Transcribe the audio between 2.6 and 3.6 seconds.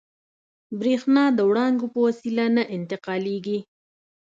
انتقالېږي.